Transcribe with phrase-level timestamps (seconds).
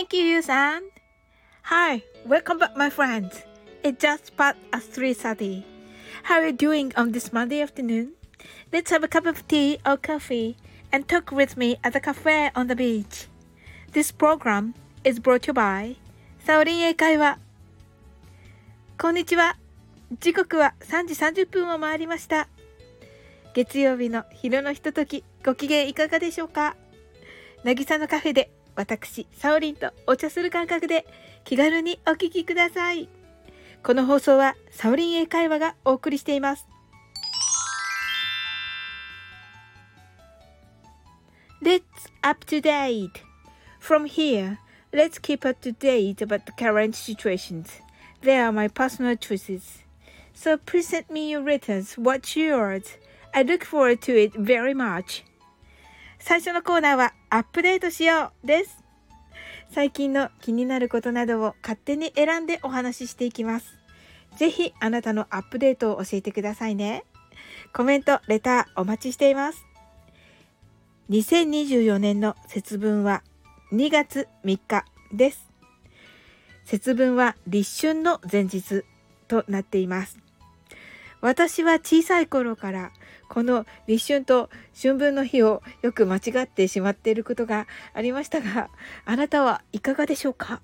[0.00, 0.80] Thank you, Yusan.
[1.64, 3.44] Hi, welcome back, my friends.
[3.84, 5.62] It just past 3.30.
[6.22, 8.12] How are you doing on this Monday afternoon?
[8.72, 10.56] Let's have a cup of tea or coffee
[10.90, 13.28] and talk with me at the cafe on the beach.
[13.92, 14.72] This program
[15.04, 15.96] is brought to you by
[16.46, 17.38] サオリン英会話。
[18.98, 19.58] こんにちは。
[20.18, 22.48] 時刻は3時30分を回りました。
[23.52, 26.74] 月曜日の昼のひととき、ご機嫌いかがでしょうか
[27.64, 31.06] なぎさのカフェで私、サオリンとお茶する感覚で
[31.44, 33.10] 気軽にお聞きください。
[33.82, 36.66] この放送はサオリン英会話がお送りしています。
[41.62, 41.82] Let's
[42.22, 43.10] up to date.
[43.82, 44.56] From here,
[44.92, 47.82] let's keep up to date about the current situations.
[48.22, 49.84] They are my personal choices.
[50.34, 51.98] So please send me your letters.
[51.98, 52.96] What's yours?
[53.34, 55.22] I look forward to it very much.
[56.18, 58.82] 最初のコーナーはアップデートしようです。
[59.70, 63.78] 最近の気になることなどを勝手に選んでお話ししていきます。
[64.36, 67.04] ぜひあなたのアップデートを教えてくださいね。
[67.72, 69.64] コメント、レターお待ちしています。
[71.10, 73.22] 2024年の節分は
[73.72, 75.48] 2月3日です。
[76.64, 78.82] 節分は立春の前日
[79.28, 80.18] となっています。
[81.20, 82.90] 私は小さい頃から
[83.30, 88.70] この立春と春分の日をよく間違ってしまっていることがありましたが、
[89.04, 90.60] あなたはいかがでしょうか？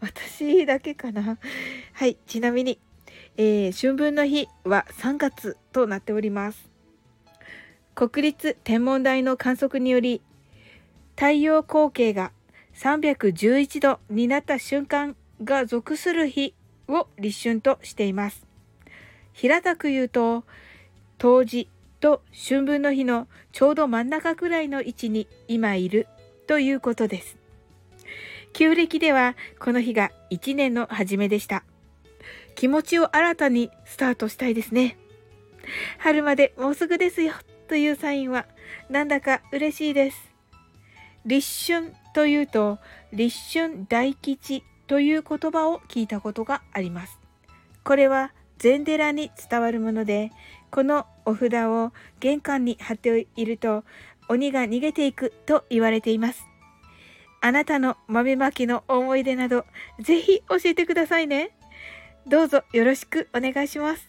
[0.00, 1.36] 私だけかな？
[1.92, 2.78] はい、ちなみに、
[3.36, 6.70] えー、春分の日は3月となっております。
[7.96, 10.22] 国立天文台の観測により、
[11.16, 12.30] 太陽光景が
[12.76, 16.54] 311度になった瞬間が属する日
[16.86, 18.46] を立春としています。
[19.32, 20.44] 平たく言うと、
[21.18, 21.68] 冬至
[22.00, 26.08] と春分の日のちょうど真ん中くらいの位置に今いる
[26.46, 27.36] ということです。
[28.52, 31.64] 旧暦ではこの日が1年の初めでした。
[32.56, 34.96] 気持ちを新たにスタートしたいですね。
[35.98, 37.34] 春までもうすぐですよ
[37.68, 38.46] というサインは
[38.88, 40.34] なんだか嬉しいです。
[41.24, 42.78] 立春というと
[43.12, 47.18] 立春大吉という言葉を聞いたことがあります。
[47.84, 50.32] これは禅寺に伝わるもので、
[50.70, 53.84] このお札を玄関に貼っていると
[54.28, 56.44] 鬼が逃げていくと言われています。
[57.40, 59.64] あなたの豆まきの思い出など、
[59.98, 61.50] ぜひ教えてくださいね。
[62.26, 64.08] どうぞよろしくお願いします。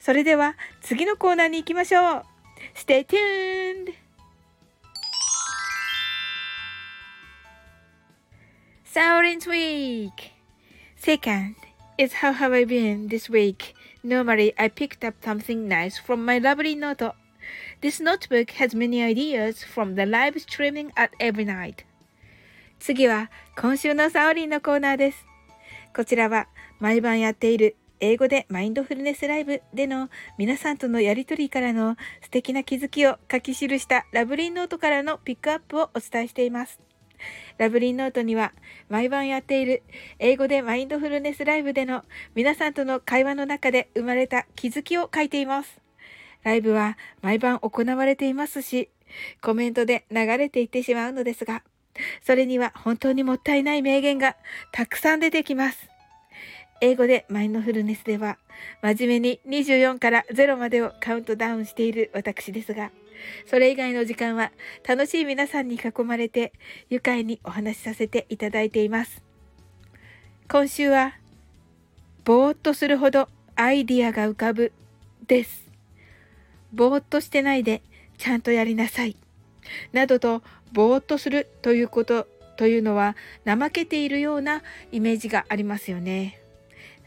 [0.00, 2.22] それでは次のコーナーに行きましょう。
[2.74, 3.94] Stay tuned!
[8.84, 10.10] Saurin's Week!
[10.96, 11.54] Second
[11.96, 13.74] is how have I been this week?
[14.04, 17.12] Normally, I picked up something nice from my lovely note.
[17.80, 21.84] This notebook has many ideas from the live streaming at every night.
[22.78, 25.26] 次は今週のサオリンのコーナーです。
[25.94, 26.46] こちらは
[26.78, 36.87] 毎晩やっている英語でマインドフルネスライブでの皆さんとのやりとりからの素敵な気づきを書き記したラブリーノートからのピックアップをお伝えしています。
[37.58, 38.52] ラブリーノートには
[38.88, 39.82] 毎晩やっている
[40.18, 45.80] 英語でマインドフルネスライブでの皆さんとの会話の中で生まれた気づきを書いています。
[46.44, 48.90] ライブは毎晩行われていますし、
[49.40, 51.62] コメントで流れていってしまうのですが、
[52.24, 54.36] それには本当にもったいない名言が
[54.72, 55.88] たくさん出てきます。
[56.80, 58.38] 英語でマインドフルネスでは、
[58.82, 62.92] 真面目に24から0までをカウントダウンしている私ですが、
[63.46, 64.52] それ以外の時間は
[64.86, 66.52] 楽しい皆さんに囲まれて
[66.90, 69.22] 愉快にお話しさせていただいています。
[70.48, 71.14] 今週は、
[72.24, 74.72] ぼーっとするほどアイディアが浮かぶ
[75.26, 75.68] です。
[76.72, 77.82] ぼーっとしてないで
[78.18, 79.16] ちゃんとやりなさい。
[79.92, 80.42] などと、
[80.72, 82.26] ぼーっとするということ
[82.56, 86.40] というのは怠けているようなイメージがありますよね。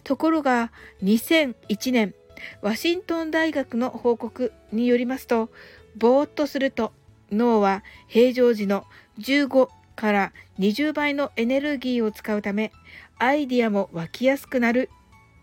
[0.04, 0.72] ところが
[1.04, 2.16] 2001年
[2.62, 5.50] ワシントン大学の報告によりますと
[5.96, 6.94] ぼーっとすると
[7.32, 8.86] 脳は平常時の
[9.20, 12.72] 15から20倍のエネルギーを使うため
[13.20, 14.90] アイディアも湧きやすくなる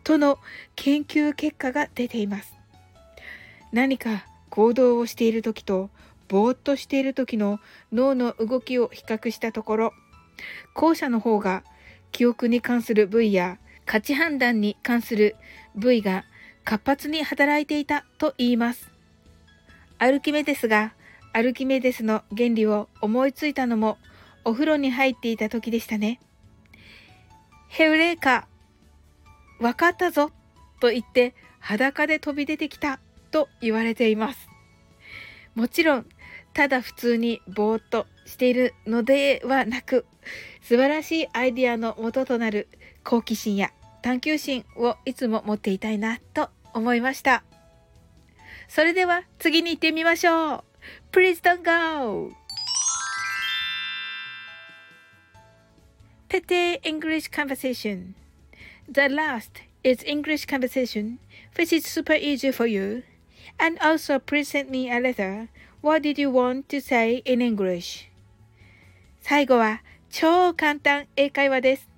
[0.05, 0.39] との
[0.75, 2.55] 研究結果が出ています。
[3.73, 5.91] 何か行動をしている時と
[6.29, 7.61] ぼーっとしている時の
[7.93, 9.93] 脳の動きを比較したところ
[10.75, 11.65] 後者の方が
[12.13, 15.37] 記憶に関する部位や価値判断に関する
[15.75, 16.25] 部位が
[16.65, 18.98] 活発に働いていたと言います。
[20.01, 20.95] アルキメデスが
[21.33, 23.99] アルキメデスの原理を思いついたのも
[24.45, 26.21] お風呂に入っていた時でしたね。
[27.69, 28.47] ヘウレーカ、
[29.61, 30.31] わかったぞ
[30.81, 33.01] と言って裸で飛び出てきた
[33.31, 34.49] と言われています。
[35.55, 36.07] もちろん、
[36.55, 40.07] ただ普通にぼーっとしているのではなく、
[40.63, 42.69] 素晴らしいアイディアの元となる
[43.05, 43.73] 好奇心や
[44.03, 47.43] 探求心をいつも持っていたいなと思いました。
[48.69, 50.65] それでは次に行ってみましょう。
[51.11, 52.33] Please don't go!
[56.29, 58.13] ペテ English conversation
[58.91, 61.19] The last is English conversation,
[61.57, 63.03] which is super easy for you.
[63.59, 65.49] And also please send me a letter.
[65.81, 68.09] What did you want to say in English?
[69.23, 71.89] 最後は超簡単英会話です。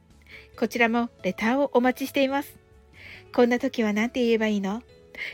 [0.57, 2.57] こちらもレターをお待ちしています。
[3.35, 4.83] こんな時は何て言えばいいの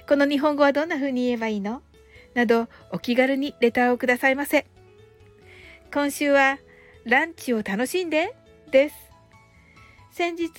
[0.08, 1.82] この日本語はどんな風に言えばいいの？
[2.34, 4.66] などお気軽にレターをくださいませ。
[5.92, 6.58] 今週は
[7.04, 8.34] ランチを楽しんで？
[8.70, 8.96] です。
[10.10, 10.50] 先日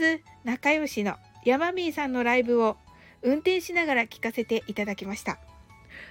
[0.44, 1.16] 仲良しの
[1.46, 2.78] 山ーさんのライブを
[3.22, 5.40] 運転しながら聞かせていただきました。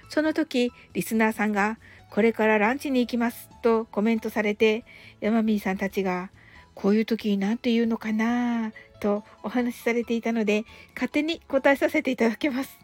[0.09, 1.79] その時リスナーさんが
[2.11, 4.85] これからランチに行きますとコメントされて
[5.19, 6.29] 山ーさんたちが
[6.75, 8.71] こういう時に何て言うのかな
[9.01, 12.77] とお話しされていたので勝手に答えさせていただきます。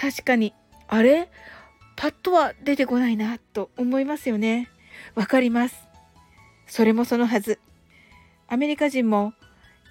[0.00, 0.54] 確かに
[0.86, 1.28] あれ？
[1.96, 4.68] パッとは出てこないなと思いますよね。
[5.16, 5.76] わかります。
[6.68, 7.58] それもそのはず。
[8.46, 9.32] アメリカ人も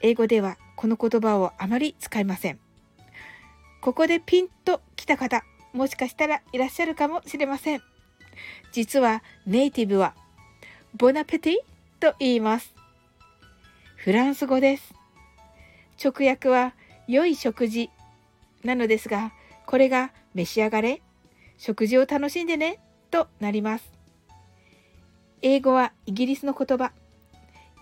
[0.02, 2.60] 英語ではこの言葉をあまり使いません。
[3.82, 5.44] ここでピンと来た方、
[5.74, 7.82] もしかしたらいらっしゃるかもしれません。
[8.72, 10.16] 実はネイティブは
[10.96, 11.56] ボナペティ
[12.00, 12.74] と言います。
[13.98, 14.94] フランス語です。
[16.02, 16.74] 直訳は
[17.08, 17.90] 良い食事
[18.64, 19.34] なのですが、
[19.68, 21.02] これが召し上がれ
[21.58, 22.80] 食事を楽しんでね
[23.12, 23.92] となります。
[25.42, 26.94] 英語はイギリスの言葉。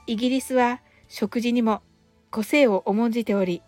[0.08, 1.84] イギリスは食事にも
[2.32, 3.62] 個性を重んじており、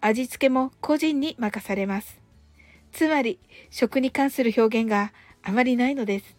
[0.00, 2.20] 味付けも個人に任されます。
[2.92, 3.40] つまり
[3.70, 5.12] 食に関する表現が
[5.42, 6.36] あまりないのです。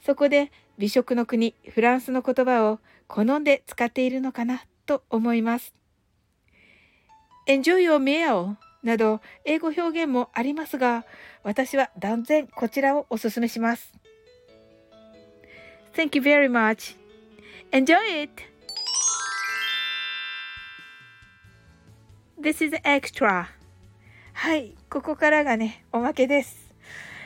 [0.00, 5.74] そこで美食の国フランスの言葉を好んで使っているのかなと思います。
[7.46, 11.04] Enjoy your meal など英語表現もありますが、
[11.42, 13.92] 私は断然こちらをおすすめします。
[15.94, 16.96] Thank you very much.
[17.72, 18.42] Enjoy it!
[22.40, 23.46] This is extra.
[24.32, 26.72] はい、ここからがね、おまけです。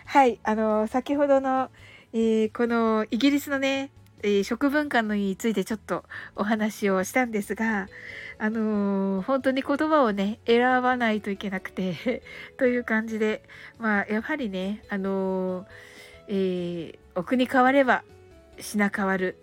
[0.06, 1.70] はい、あの、先ほどの、
[2.14, 3.90] えー、このイギリスのね、
[4.22, 6.04] え、食文化についてちょっと
[6.36, 7.88] お話をしたんですが、
[8.38, 12.22] あのー、本当に言葉をね、選ばないといけなくて
[12.56, 13.42] という感じで、
[13.78, 15.66] まあ、やはりね、あのー、
[16.28, 18.04] えー、お国変われば
[18.58, 19.38] 品変わる。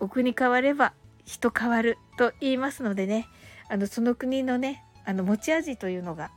[0.00, 0.92] お国変われば
[1.24, 3.28] 人変わると言いますのでね、
[3.68, 6.30] あの、その国のね、あの、持ち味というのが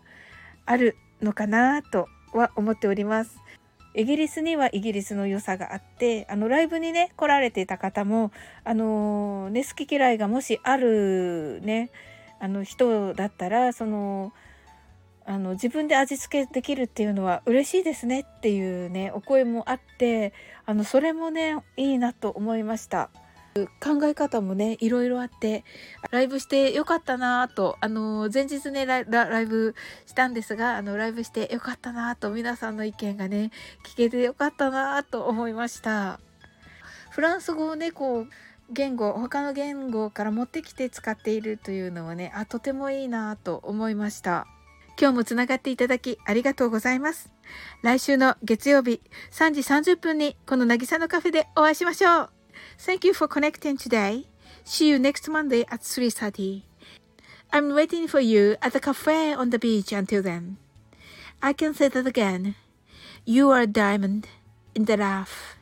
[0.66, 3.38] あるのかなとは思っております。
[3.98, 8.32] イギリスにはイギリスの良さがあってあのライブにね来られていた方も
[8.64, 11.90] あのね好き嫌いがもしあるね
[12.40, 14.34] あの人だったらその
[15.26, 20.32] あの自分で味付けできるっていうのは嬉しいですねっていうねお声もあって
[20.68, 23.10] あのそれもねいいなと思いました。
[23.80, 25.64] 考え方もねいろいろあって
[26.12, 29.76] ライブしてよかったなとあの前日ねライブ
[30.06, 33.52] したんですがあのライブしてよかったなと皆さんの意見がね
[33.86, 36.20] 聞けてよかったなと思いました
[37.10, 38.28] フランス語をねこう
[38.70, 44.46] 言語他の言語から持ってきて使っているというのはねあとてもいいなと思いました
[45.00, 47.30] 今日もつながっていただきありがとうございます。
[47.84, 52.37] 来週の月曜日3時30分にこの渚のカフェでお会いしましょう。
[52.78, 54.26] Thank you for connecting today.
[54.64, 56.64] See you next Monday at 3.30.
[57.52, 60.58] I'm waiting for you at the cafe on the beach until then.
[61.42, 62.56] I can say that again.
[63.26, 64.28] You are a diamond
[64.76, 65.57] in the rough.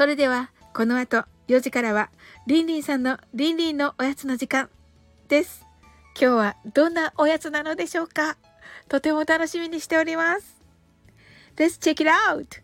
[0.00, 2.08] それでは、この後4時からは、
[2.46, 4.70] リンリンさんのリンリンのおやつの時間
[5.28, 5.66] です。
[6.18, 8.38] 今日はどんなおやつなのでしょうか？
[8.88, 10.56] とても楽しみにしております。
[11.56, 12.62] Let's check it out!